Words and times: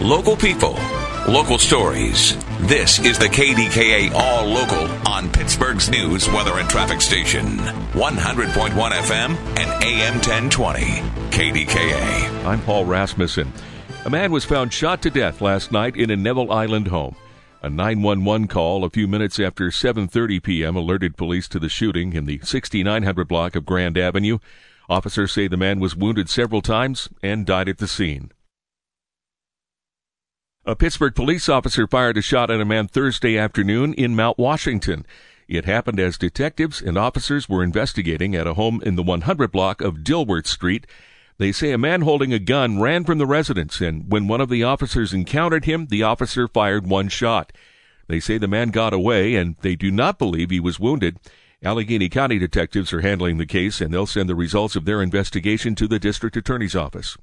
Local 0.00 0.36
people, 0.36 0.78
local 1.26 1.58
stories. 1.58 2.36
This 2.68 3.00
is 3.00 3.18
the 3.18 3.26
KDKA 3.26 4.12
All 4.14 4.46
Local 4.46 4.86
on 5.08 5.28
Pittsburgh's 5.28 5.90
news, 5.90 6.28
weather, 6.28 6.60
and 6.60 6.70
traffic 6.70 7.00
station. 7.00 7.58
100.1 7.58 8.70
FM 8.70 9.36
and 9.58 9.82
AM 9.82 10.14
1020. 10.14 10.80
KDKA. 11.36 12.44
I'm 12.46 12.62
Paul 12.62 12.84
Rasmussen. 12.84 13.52
A 14.04 14.10
man 14.10 14.30
was 14.30 14.44
found 14.44 14.72
shot 14.72 15.02
to 15.02 15.10
death 15.10 15.40
last 15.40 15.72
night 15.72 15.96
in 15.96 16.12
a 16.12 16.16
Neville 16.16 16.52
Island 16.52 16.86
home. 16.86 17.16
A 17.62 17.68
911 17.68 18.46
call 18.46 18.84
a 18.84 18.90
few 18.90 19.08
minutes 19.08 19.40
after 19.40 19.66
7:30 19.70 20.40
p.m. 20.40 20.76
alerted 20.76 21.16
police 21.16 21.48
to 21.48 21.58
the 21.58 21.68
shooting 21.68 22.12
in 22.12 22.24
the 22.24 22.38
6900 22.44 23.26
block 23.26 23.56
of 23.56 23.66
Grand 23.66 23.98
Avenue. 23.98 24.38
Officers 24.88 25.32
say 25.32 25.48
the 25.48 25.56
man 25.56 25.80
was 25.80 25.96
wounded 25.96 26.30
several 26.30 26.62
times 26.62 27.08
and 27.20 27.44
died 27.44 27.68
at 27.68 27.78
the 27.78 27.88
scene. 27.88 28.30
A 30.68 30.76
Pittsburgh 30.76 31.14
police 31.14 31.48
officer 31.48 31.86
fired 31.86 32.18
a 32.18 32.20
shot 32.20 32.50
at 32.50 32.60
a 32.60 32.64
man 32.66 32.88
Thursday 32.88 33.38
afternoon 33.38 33.94
in 33.94 34.14
Mount 34.14 34.36
Washington. 34.36 35.06
It 35.48 35.64
happened 35.64 35.98
as 35.98 36.18
detectives 36.18 36.82
and 36.82 36.98
officers 36.98 37.48
were 37.48 37.64
investigating 37.64 38.36
at 38.36 38.46
a 38.46 38.52
home 38.52 38.82
in 38.84 38.94
the 38.94 39.02
100 39.02 39.50
block 39.50 39.80
of 39.80 40.04
Dilworth 40.04 40.46
Street. 40.46 40.86
They 41.38 41.52
say 41.52 41.72
a 41.72 41.78
man 41.78 42.02
holding 42.02 42.34
a 42.34 42.38
gun 42.38 42.82
ran 42.82 43.04
from 43.04 43.16
the 43.16 43.24
residence, 43.24 43.80
and 43.80 44.12
when 44.12 44.28
one 44.28 44.42
of 44.42 44.50
the 44.50 44.62
officers 44.62 45.14
encountered 45.14 45.64
him, 45.64 45.86
the 45.86 46.02
officer 46.02 46.46
fired 46.46 46.86
one 46.86 47.08
shot. 47.08 47.50
They 48.06 48.20
say 48.20 48.36
the 48.36 48.46
man 48.46 48.68
got 48.68 48.92
away, 48.92 49.36
and 49.36 49.56
they 49.62 49.74
do 49.74 49.90
not 49.90 50.18
believe 50.18 50.50
he 50.50 50.60
was 50.60 50.78
wounded. 50.78 51.18
Allegheny 51.62 52.10
County 52.10 52.38
detectives 52.38 52.92
are 52.92 53.00
handling 53.00 53.38
the 53.38 53.46
case, 53.46 53.80
and 53.80 53.94
they'll 53.94 54.04
send 54.04 54.28
the 54.28 54.34
results 54.34 54.76
of 54.76 54.84
their 54.84 55.00
investigation 55.00 55.74
to 55.76 55.88
the 55.88 55.98
district 55.98 56.36
attorney's 56.36 56.76
office. 56.76 57.16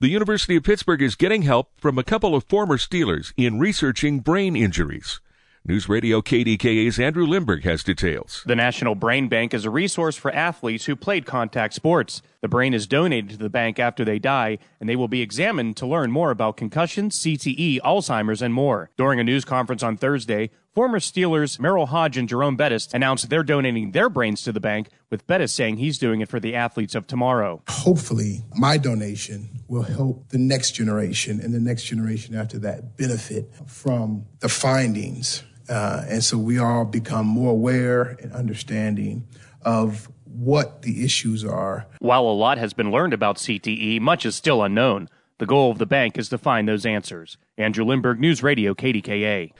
The 0.00 0.08
University 0.08 0.56
of 0.56 0.64
Pittsburgh 0.64 1.00
is 1.02 1.14
getting 1.14 1.42
help 1.42 1.70
from 1.78 1.96
a 1.96 2.02
couple 2.02 2.34
of 2.34 2.44
former 2.44 2.76
Steelers 2.76 3.32
in 3.36 3.58
researching 3.60 4.18
brain 4.18 4.56
injuries. 4.56 5.20
News 5.64 5.88
Radio 5.88 6.20
KDKA's 6.20 6.98
Andrew 6.98 7.24
Limberg 7.24 7.62
has 7.62 7.84
details. 7.84 8.42
The 8.46 8.56
National 8.56 8.96
Brain 8.96 9.28
Bank 9.28 9.54
is 9.54 9.64
a 9.64 9.70
resource 9.70 10.16
for 10.16 10.32
athletes 10.32 10.86
who 10.86 10.96
played 10.96 11.24
contact 11.24 11.74
sports. 11.74 12.20
The 12.40 12.48
brain 12.48 12.74
is 12.74 12.88
donated 12.88 13.30
to 13.30 13.36
the 13.36 13.48
bank 13.48 13.78
after 13.78 14.04
they 14.04 14.18
die, 14.18 14.58
and 14.80 14.88
they 14.88 14.96
will 14.96 15.06
be 15.06 15.22
examined 15.22 15.76
to 15.76 15.86
learn 15.86 16.10
more 16.10 16.32
about 16.32 16.56
concussions, 16.56 17.16
CTE, 17.20 17.78
Alzheimer's, 17.82 18.42
and 18.42 18.52
more. 18.52 18.90
During 18.96 19.20
a 19.20 19.24
news 19.24 19.44
conference 19.44 19.84
on 19.84 19.96
Thursday, 19.96 20.50
former 20.74 20.98
Steelers 20.98 21.58
Merril 21.58 21.88
Hoge 21.88 22.16
and 22.16 22.28
Jerome 22.28 22.56
Bettis 22.56 22.88
announced 22.92 23.28
they're 23.30 23.42
donating 23.42 23.92
their 23.92 24.08
brains 24.08 24.42
to 24.42 24.52
the 24.52 24.60
bank, 24.60 24.88
with 25.10 25.26
Bettis 25.26 25.52
saying 25.52 25.76
he's 25.76 25.98
doing 25.98 26.20
it 26.20 26.28
for 26.28 26.40
the 26.40 26.54
athletes 26.54 26.94
of 26.94 27.06
tomorrow. 27.06 27.62
Hopefully, 27.68 28.44
my 28.56 28.78
donation 28.78 29.48
will 29.68 29.82
help 29.82 30.28
the 30.28 30.38
next 30.38 30.72
generation 30.72 31.40
and 31.40 31.54
the 31.54 31.60
next 31.60 31.84
generation 31.84 32.34
after 32.34 32.58
that 32.58 32.96
benefit 32.96 33.50
from 33.66 34.26
the 34.40 34.48
findings 34.48 35.42
uh, 35.68 36.04
and 36.08 36.22
so 36.22 36.38
we 36.38 36.58
all 36.58 36.84
become 36.84 37.26
more 37.26 37.50
aware 37.50 38.02
and 38.20 38.32
understanding 38.32 39.26
of 39.62 40.10
what 40.24 40.82
the 40.82 41.04
issues 41.04 41.44
are. 41.44 41.86
While 41.98 42.22
a 42.22 42.32
lot 42.32 42.58
has 42.58 42.72
been 42.72 42.90
learned 42.90 43.12
about 43.12 43.36
CTE, 43.36 44.00
much 44.00 44.26
is 44.26 44.34
still 44.34 44.62
unknown. 44.62 45.08
The 45.38 45.46
goal 45.46 45.70
of 45.70 45.78
the 45.78 45.86
bank 45.86 46.18
is 46.18 46.28
to 46.30 46.38
find 46.38 46.68
those 46.68 46.86
answers. 46.86 47.36
Andrew 47.56 47.84
Limberg, 47.84 48.18
News 48.18 48.42
Radio, 48.42 48.74
KDKA. 48.74 49.52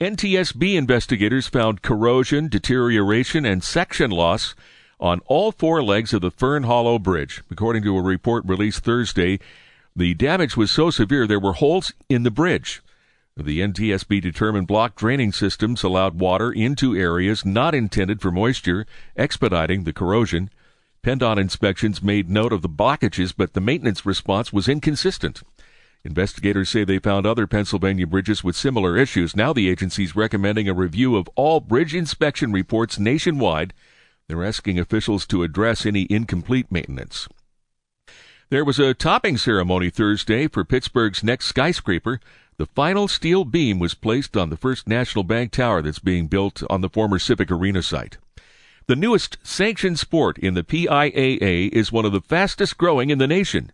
NTSB 0.00 0.74
investigators 0.74 1.46
found 1.46 1.82
corrosion, 1.82 2.48
deterioration, 2.48 3.46
and 3.46 3.62
section 3.62 4.10
loss 4.10 4.56
on 4.98 5.20
all 5.26 5.52
four 5.52 5.84
legs 5.84 6.12
of 6.12 6.20
the 6.20 6.32
Fern 6.32 6.64
Hollow 6.64 6.98
Bridge. 6.98 7.44
According 7.48 7.84
to 7.84 7.96
a 7.96 8.02
report 8.02 8.44
released 8.44 8.82
Thursday, 8.82 9.38
the 9.94 10.14
damage 10.14 10.56
was 10.56 10.72
so 10.72 10.90
severe 10.90 11.28
there 11.28 11.38
were 11.38 11.52
holes 11.52 11.92
in 12.08 12.24
the 12.24 12.32
bridge. 12.32 12.82
The 13.36 13.60
NTSB 13.60 14.20
determined 14.20 14.66
block 14.66 14.96
draining 14.96 15.30
systems 15.30 15.84
allowed 15.84 16.18
water 16.18 16.50
into 16.50 16.96
areas 16.96 17.44
not 17.44 17.72
intended 17.72 18.20
for 18.20 18.32
moisture, 18.32 18.86
expediting 19.16 19.84
the 19.84 19.92
corrosion. 19.92 20.50
PennDOT 21.04 21.38
inspections 21.38 22.02
made 22.02 22.28
note 22.28 22.52
of 22.52 22.62
the 22.62 22.68
blockages, 22.68 23.32
but 23.36 23.52
the 23.52 23.60
maintenance 23.60 24.04
response 24.04 24.52
was 24.52 24.68
inconsistent. 24.68 25.42
Investigators 26.04 26.68
say 26.68 26.84
they 26.84 26.98
found 26.98 27.24
other 27.24 27.46
Pennsylvania 27.46 28.06
bridges 28.06 28.44
with 28.44 28.54
similar 28.54 28.96
issues. 28.96 29.34
Now 29.34 29.54
the 29.54 29.70
agency 29.70 30.04
is 30.04 30.14
recommending 30.14 30.68
a 30.68 30.74
review 30.74 31.16
of 31.16 31.28
all 31.34 31.60
bridge 31.60 31.94
inspection 31.94 32.52
reports 32.52 32.98
nationwide. 32.98 33.72
They're 34.28 34.44
asking 34.44 34.78
officials 34.78 35.26
to 35.26 35.42
address 35.42 35.86
any 35.86 36.06
incomplete 36.10 36.70
maintenance. 36.70 37.26
There 38.50 38.66
was 38.66 38.78
a 38.78 38.92
topping 38.92 39.38
ceremony 39.38 39.88
Thursday 39.88 40.46
for 40.46 40.62
Pittsburgh's 40.62 41.24
next 41.24 41.46
skyscraper. 41.46 42.20
The 42.58 42.66
final 42.66 43.08
steel 43.08 43.46
beam 43.46 43.78
was 43.78 43.94
placed 43.94 44.36
on 44.36 44.50
the 44.50 44.58
first 44.58 44.86
National 44.86 45.24
Bank 45.24 45.52
Tower 45.52 45.80
that's 45.80 45.98
being 45.98 46.26
built 46.26 46.62
on 46.68 46.82
the 46.82 46.90
former 46.90 47.18
Civic 47.18 47.50
Arena 47.50 47.82
site. 47.82 48.18
The 48.86 48.96
newest 48.96 49.38
sanctioned 49.42 49.98
sport 49.98 50.36
in 50.38 50.52
the 50.52 50.62
PIAA 50.62 51.70
is 51.70 51.90
one 51.90 52.04
of 52.04 52.12
the 52.12 52.20
fastest 52.20 52.76
growing 52.76 53.08
in 53.08 53.16
the 53.16 53.26
nation. 53.26 53.72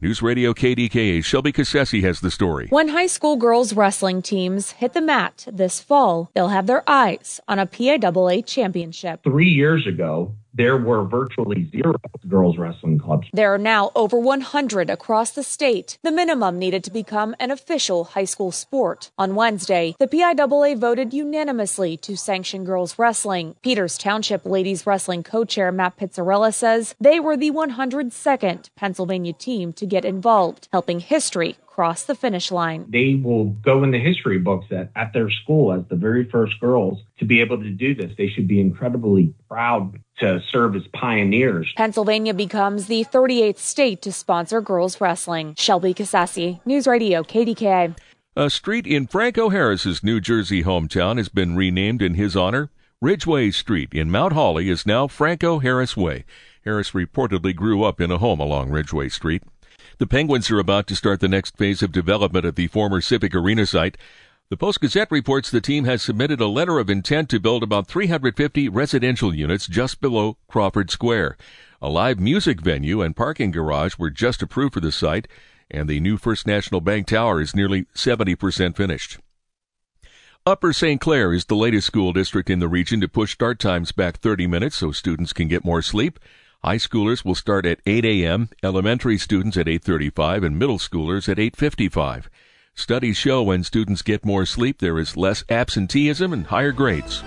News 0.00 0.22
Radio 0.22 0.54
KDKA 0.54 1.24
Shelby 1.24 1.52
Cassesi 1.52 2.02
has 2.02 2.20
the 2.20 2.30
story. 2.30 2.68
When 2.70 2.86
high 2.86 3.08
school 3.08 3.34
girls 3.34 3.72
wrestling 3.72 4.22
teams 4.22 4.70
hit 4.70 4.92
the 4.92 5.00
mat 5.00 5.48
this 5.50 5.80
fall, 5.80 6.30
they'll 6.34 6.50
have 6.54 6.68
their 6.68 6.88
eyes 6.88 7.40
on 7.48 7.58
a 7.58 7.66
PIAA 7.66 8.46
championship. 8.46 9.24
Three 9.24 9.48
years 9.48 9.88
ago, 9.88 10.36
there 10.58 10.76
were 10.76 11.04
virtually 11.04 11.70
zero 11.70 11.94
girls 12.26 12.58
wrestling 12.58 12.98
clubs. 12.98 13.28
There 13.32 13.54
are 13.54 13.58
now 13.58 13.92
over 13.94 14.18
100 14.18 14.90
across 14.90 15.30
the 15.30 15.44
state, 15.44 15.98
the 16.02 16.10
minimum 16.10 16.58
needed 16.58 16.82
to 16.84 16.90
become 16.90 17.36
an 17.38 17.52
official 17.52 18.04
high 18.04 18.24
school 18.24 18.50
sport. 18.50 19.10
On 19.16 19.36
Wednesday, 19.36 19.94
the 20.00 20.08
PIAA 20.08 20.76
voted 20.76 21.14
unanimously 21.14 21.96
to 21.98 22.16
sanction 22.16 22.64
girls 22.64 22.98
wrestling. 22.98 23.54
Peters 23.62 23.96
Township 23.96 24.44
Ladies 24.44 24.84
Wrestling 24.84 25.22
co-chair 25.22 25.70
Matt 25.70 25.96
Pizzarella 25.96 26.52
says 26.52 26.96
they 27.00 27.20
were 27.20 27.36
the 27.36 27.52
102nd 27.52 28.70
Pennsylvania 28.74 29.32
team 29.32 29.72
to 29.74 29.86
get 29.86 30.04
involved, 30.04 30.68
helping 30.72 30.98
history 30.98 31.56
cross 31.78 32.02
the 32.02 32.14
finish 32.16 32.50
line. 32.50 32.84
They 32.88 33.14
will 33.14 33.44
go 33.44 33.84
in 33.84 33.92
the 33.92 34.00
history 34.00 34.38
books 34.40 34.66
at, 34.72 34.90
at 34.96 35.12
their 35.12 35.30
school 35.30 35.72
as 35.72 35.86
the 35.88 35.94
very 35.94 36.28
first 36.28 36.58
girls 36.58 36.98
to 37.20 37.24
be 37.24 37.40
able 37.40 37.58
to 37.58 37.70
do 37.70 37.94
this. 37.94 38.10
They 38.18 38.28
should 38.28 38.48
be 38.48 38.60
incredibly 38.60 39.32
proud 39.48 40.00
to 40.20 40.42
serve 40.50 40.76
as 40.76 40.86
pioneers. 40.92 41.72
Pennsylvania 41.76 42.34
becomes 42.34 42.86
the 42.86 43.04
38th 43.04 43.58
state 43.58 44.02
to 44.02 44.12
sponsor 44.12 44.60
girls 44.60 45.00
wrestling. 45.00 45.54
Shelby 45.56 45.94
Cassesi, 45.94 46.60
News 46.66 46.86
Radio, 46.86 47.22
KDKA. 47.22 47.96
A 48.36 48.50
street 48.50 48.86
in 48.86 49.06
Franco 49.06 49.48
Harris's 49.48 50.04
New 50.04 50.20
Jersey 50.20 50.62
hometown 50.62 51.16
has 51.16 51.28
been 51.28 51.56
renamed 51.56 52.02
in 52.02 52.14
his 52.14 52.36
honor. 52.36 52.70
Ridgeway 53.00 53.50
Street 53.50 53.92
in 53.92 54.10
Mount 54.10 54.32
Holly 54.32 54.68
is 54.68 54.86
now 54.86 55.06
Franco 55.06 55.58
Harris 55.58 55.96
Way. 55.96 56.24
Harris 56.64 56.90
reportedly 56.92 57.54
grew 57.54 57.82
up 57.82 58.00
in 58.00 58.10
a 58.10 58.18
home 58.18 58.40
along 58.40 58.70
Ridgeway 58.70 59.08
Street. 59.08 59.42
The 59.98 60.06
Penguins 60.06 60.50
are 60.50 60.60
about 60.60 60.86
to 60.88 60.96
start 60.96 61.18
the 61.18 61.26
next 61.26 61.56
phase 61.56 61.82
of 61.82 61.90
development 61.90 62.44
at 62.44 62.54
the 62.54 62.68
former 62.68 63.00
Civic 63.00 63.34
Arena 63.34 63.66
site. 63.66 63.96
The 64.50 64.56
Post 64.56 64.80
Gazette 64.80 65.10
reports 65.10 65.50
the 65.50 65.60
team 65.60 65.84
has 65.84 66.00
submitted 66.00 66.40
a 66.40 66.46
letter 66.46 66.78
of 66.78 66.88
intent 66.88 67.28
to 67.28 67.38
build 67.38 67.62
about 67.62 67.86
350 67.86 68.70
residential 68.70 69.34
units 69.34 69.66
just 69.66 70.00
below 70.00 70.38
Crawford 70.48 70.90
Square. 70.90 71.36
A 71.82 71.90
live 71.90 72.18
music 72.18 72.62
venue 72.62 73.02
and 73.02 73.14
parking 73.14 73.50
garage 73.50 73.98
were 73.98 74.08
just 74.08 74.40
approved 74.40 74.72
for 74.72 74.80
the 74.80 74.90
site, 74.90 75.28
and 75.70 75.86
the 75.86 76.00
new 76.00 76.16
First 76.16 76.46
National 76.46 76.80
Bank 76.80 77.08
Tower 77.08 77.42
is 77.42 77.54
nearly 77.54 77.84
70% 77.94 78.74
finished. 78.74 79.18
Upper 80.46 80.72
St. 80.72 80.98
Clair 80.98 81.34
is 81.34 81.44
the 81.44 81.54
latest 81.54 81.86
school 81.86 82.14
district 82.14 82.48
in 82.48 82.58
the 82.58 82.68
region 82.68 83.02
to 83.02 83.08
push 83.08 83.34
start 83.34 83.58
times 83.58 83.92
back 83.92 84.16
30 84.16 84.46
minutes 84.46 84.76
so 84.76 84.92
students 84.92 85.34
can 85.34 85.48
get 85.48 85.62
more 85.62 85.82
sleep. 85.82 86.18
High 86.64 86.76
schoolers 86.76 87.22
will 87.22 87.34
start 87.34 87.66
at 87.66 87.80
8 87.84 88.02
a.m., 88.06 88.48
elementary 88.62 89.18
students 89.18 89.58
at 89.58 89.66
8:35 89.66 90.42
and 90.42 90.58
middle 90.58 90.78
schoolers 90.78 91.28
at 91.28 91.36
8:55. 91.36 92.30
Studies 92.78 93.16
show 93.16 93.42
when 93.42 93.64
students 93.64 94.02
get 94.02 94.24
more 94.24 94.46
sleep 94.46 94.78
there 94.78 95.00
is 95.00 95.16
less 95.16 95.42
absenteeism 95.48 96.32
and 96.32 96.46
higher 96.46 96.70
grades. 96.70 97.24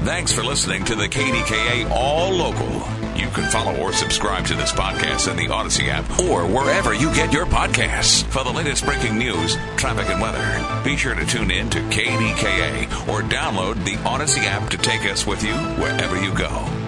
Thanks 0.00 0.30
for 0.30 0.44
listening 0.44 0.84
to 0.84 0.94
the 0.94 1.08
KDKA 1.08 1.90
All 1.90 2.30
Local. 2.30 2.70
You 3.16 3.28
can 3.30 3.50
follow 3.50 3.74
or 3.78 3.94
subscribe 3.94 4.44
to 4.46 4.54
this 4.54 4.72
podcast 4.72 5.30
in 5.30 5.38
the 5.38 5.46
Audacy 5.46 5.88
app 5.88 6.04
or 6.20 6.46
wherever 6.46 6.92
you 6.92 7.12
get 7.14 7.32
your 7.32 7.46
podcasts. 7.46 8.24
For 8.24 8.44
the 8.44 8.50
latest 8.50 8.84
breaking 8.84 9.16
news, 9.16 9.56
traffic, 9.78 10.10
and 10.10 10.20
weather, 10.20 10.84
be 10.84 10.98
sure 10.98 11.14
to 11.14 11.24
tune 11.24 11.50
in 11.50 11.70
to 11.70 11.78
KDKA 11.78 13.08
or 13.08 13.22
download 13.22 13.82
the 13.86 13.96
Audacy 14.04 14.44
app 14.44 14.68
to 14.68 14.76
take 14.76 15.10
us 15.10 15.26
with 15.26 15.42
you 15.42 15.54
wherever 15.82 16.22
you 16.22 16.34
go. 16.34 16.79